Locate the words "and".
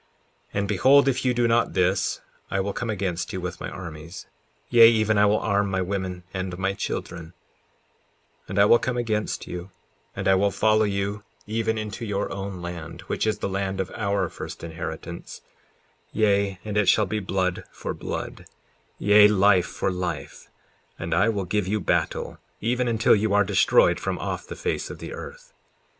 0.59-0.67, 6.33-6.57, 8.47-8.57, 10.15-10.27, 16.65-16.77, 20.97-21.13